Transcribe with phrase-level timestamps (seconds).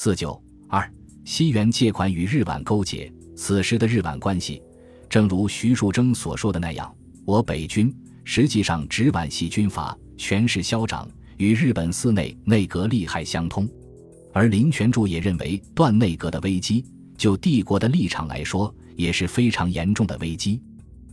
[0.00, 0.88] 四九二，
[1.24, 3.12] 西元借款与日皖勾结。
[3.34, 4.62] 此时的日皖关系，
[5.10, 7.92] 正如徐树铮所说的那样，我北军
[8.22, 13.68] 实际上直皖系军阀，权势嚣张，与日本寺内内阁利害相通。
[14.32, 16.84] 而林权柱也认为，断内阁的危机，
[17.16, 20.62] 就帝国的立场来说，也是非常严重的危机。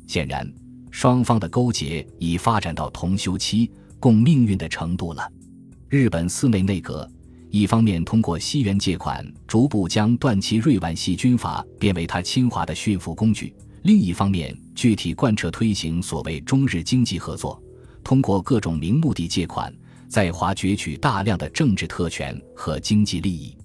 [0.06, 0.48] 显然，
[0.92, 5.28] 双方的勾结已发展到同休期、共命运的程度了。
[5.90, 7.10] 日本寺内内阁
[7.56, 13.48] 一方面通过西元借款，逐步将段祺瑞皖系军阀变为他侵华的驯服工具；
[13.84, 17.64] 另一方面，具体贯彻推行所谓中日经济合作，
[18.04, 19.74] 通过各种名目的借款，
[20.10, 23.56] 在华攫取大量的政治特权和经济利益。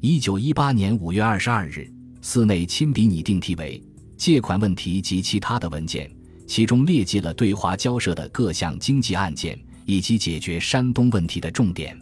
[0.00, 1.88] 一九一八年五月二十二日，
[2.20, 3.80] 寺内亲笔拟定题为。
[4.16, 6.10] 借款问题及其他的文件，
[6.48, 11.96] 其中列记了对华交涉的各项经济案件以及解决山东问题的重点。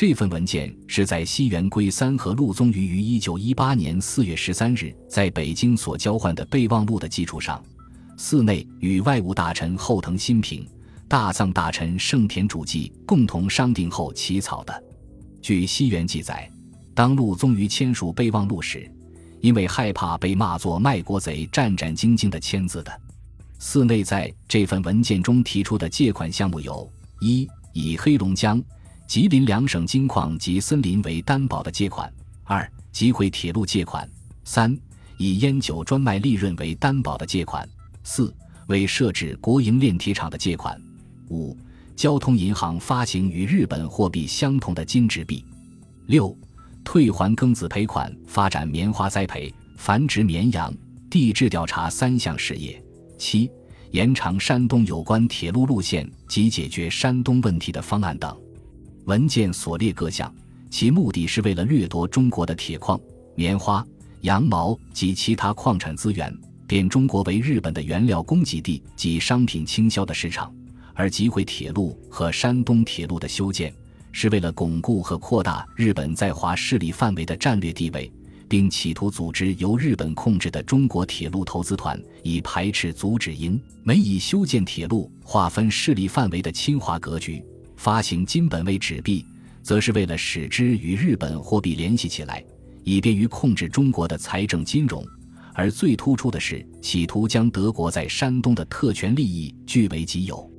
[0.00, 7.60] 这份文件是在西园圭三和陆宗舆于一九一八年四月十三日在北京所交换的备忘录的基础上，
[8.16, 10.64] 寺内与外务大臣后藤新平、
[11.08, 14.84] 大藏大臣盛田主纪共同商定后起草的。
[15.42, 16.48] 据西园记载，
[16.94, 18.88] 当陆宗舆签署备忘录时。
[19.40, 23.00] 因为害怕被骂作卖国贼，战战兢兢地签字的。
[23.58, 26.88] 寺内在这份文件中提出的借款项目有：
[27.20, 28.62] 一、以黑龙江、
[29.08, 32.06] 吉林两省金矿及森林为担保的借款；
[32.44, 34.06] 二、集会铁路借款；
[34.44, 34.78] 三、
[35.16, 37.66] 以烟酒专卖利润为担保的借款；
[38.04, 38.32] 四、
[38.66, 40.78] 为设置国营炼铁厂的借款；
[41.30, 41.56] 五、
[41.96, 45.42] 交通银行发行与日本货币相同的金纸币；
[46.06, 46.36] 六。
[46.84, 50.72] 退还庚子赔款，发展棉花栽培、繁殖绵羊、
[51.10, 52.82] 地质调查三项事业。
[53.18, 53.50] 七、
[53.90, 58.34] 延长山东有关铁路路线及解决山东问题的方案等。
[59.08, 60.30] 文件所列各项，
[60.68, 63.00] 其目的是为了掠夺中国的铁矿、
[63.34, 63.82] 棉花、
[64.20, 66.30] 羊毛及其他矿产资源，
[66.66, 70.54] 变中国为日本的原料供给地及商品倾销的市场，
[70.92, 73.72] 而集会铁路和山东铁路的修建。
[74.12, 78.12] 是为了巩固和扩大日本在华势力范围的战略地位，
[78.46, 87.42] 并企图组织由日本控制的中国铁路投资团，以排斥阻止英美以修建铁路划分势力范围的侵华格局。
[87.78, 89.24] 发行金本位纸币，
[89.62, 92.44] 则是为了使之与日本货币联系起来，
[92.82, 95.02] 以便于控制中国的财政金融。
[95.54, 100.50] 而最突出的是，企图将德国在山东的特权利益据为己有。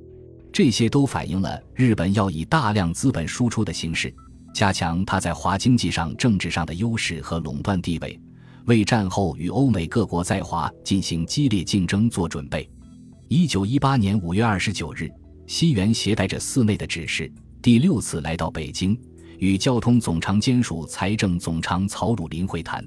[0.50, 4.12] 这些都反映了日本要以大量资本输出的形式，
[4.54, 8.18] 加强它在华经济上、政治上的优势和垄断地位，
[8.64, 12.66] 为战后与欧美各国在华进行激烈竞争做准备。
[13.28, 15.08] 一九一八年五月二十九日，
[15.50, 17.28] 西园携带着寺内的指示，
[17.60, 18.96] 第六次来到北京，
[19.40, 22.86] 与交通总长兼署财政总长曹汝霖会谈。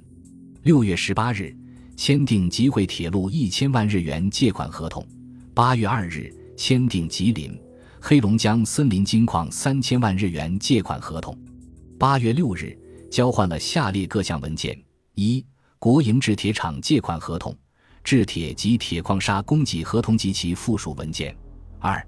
[0.62, 1.54] 六月十八日，
[1.98, 5.06] 签订集会铁路一千万日元借款合同。
[5.54, 6.34] 八月二日。
[6.56, 7.60] 签订吉林、
[8.00, 11.38] 黑龙江森林金矿三千万日元借款合同。
[12.00, 12.78] 八月六日，
[13.12, 14.80] 交换了下列各项文件：
[15.16, 15.44] 一、
[15.80, 17.54] 国营制铁厂借款合同、
[18.04, 21.34] 制铁及铁矿砂供给合同及其附属文件；
[21.80, 22.02] 二、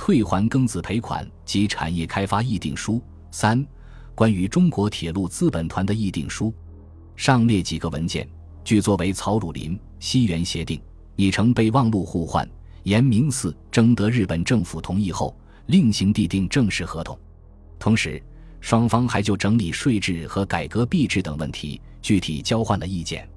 [0.00, 2.98] 退还庚子赔款及产业开发议定书；
[3.30, 3.62] 三、
[4.14, 6.54] 关于中国铁路资本团的议定书。
[7.16, 8.26] 上列几个文件，
[8.64, 10.80] 据作为曹汝霖西园协定，
[11.16, 12.48] 已成备忘录互换。
[12.84, 17.16] 严明寺征得日本政府同意后，另行递定正式合同。
[17.78, 18.22] 同时，
[18.58, 23.28] 双方还就整理税制和改革币制等问题具体交换了意见。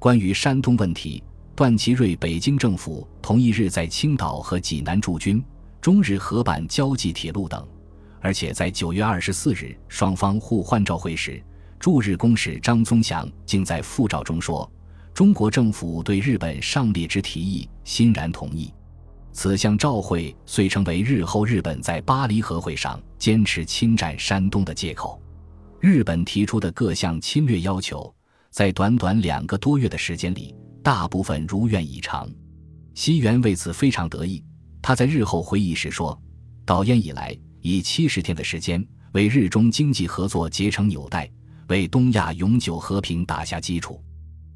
[0.00, 1.22] 关于山东问题，
[1.54, 5.40] 段祺瑞北京政府同意日在青岛和济南驻军，
[5.80, 7.66] 中日合办交际铁路等。
[8.20, 11.42] 而且在九月二十四日双方互换照会时，
[11.78, 14.70] 驻日公使张宗祥竟在复照中说
[15.14, 18.72] ：“中国政府对日本上列之提议欣然同意。”
[19.32, 25.22] 此项照会遂成为日后日本在巴黎和会上坚持侵占山东的借口。
[25.78, 28.12] 日本提出的各项侵略要求，
[28.50, 32.28] 在短短两个多月的时间里，大部分如愿以偿。
[32.92, 34.44] 西元为此非常得意。
[34.82, 36.20] 他在日后回忆时说
[36.64, 41.30] ：“导烟以来，以七十天的时间，为日中经济合作结成纽带，
[41.68, 44.02] 为东亚永久和平打下基础。”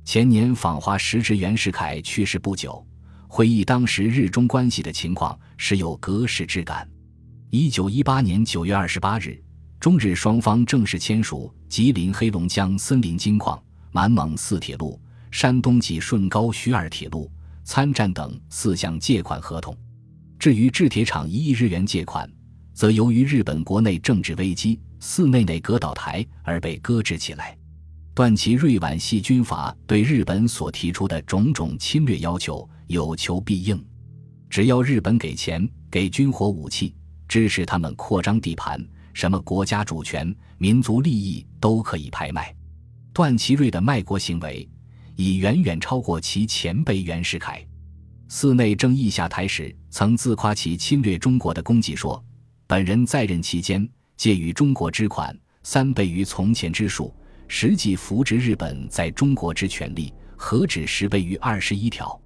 [0.04, 2.84] 前年访华时值袁世凯去世不久。
[3.26, 6.88] 回忆当时日中关系的情况，时有隔世之感。
[7.50, 9.42] 一九一八年九月二十八日，
[9.80, 13.60] 中日双方正式签署吉林黑龙江森林金矿、
[13.90, 15.00] 满蒙四铁路、
[15.30, 17.30] 山东济顺高徐二铁路
[17.64, 19.76] 参战等四项借款合同。
[20.44, 22.30] 至于制铁厂一亿日元借款，
[22.74, 27.56] 则由于日本国内政治危机，寺内内阁倒台而被搁置起来。
[28.12, 33.82] 段祺瑞皖系军阀对日本所提出的种种侵略要求有求必应，
[34.50, 36.94] 只要日本给钱、给军火武器，
[37.26, 38.78] 支持他们扩张地盘，
[39.14, 42.54] 什么国家主权、民族利益都可以拍卖。
[43.14, 44.68] 段祺瑞的卖国行为
[45.16, 47.66] 已远远超过其前辈袁世凯。
[48.28, 52.22] 寺内正义下台时，曾自夸其侵略中国的功绩，说
[52.66, 57.14] ：“本人在任期间，借与中国之款三倍于从前之数。”
[57.46, 62.18] 实际扶植日本在中国之权利，何止十倍于二十一条？